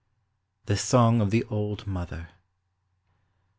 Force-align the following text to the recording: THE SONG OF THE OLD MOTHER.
THE 0.65 0.77
SONG 0.77 1.21
OF 1.21 1.29
THE 1.29 1.43
OLD 1.43 1.85
MOTHER. 1.85 2.29